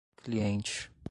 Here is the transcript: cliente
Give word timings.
cliente 0.25 0.91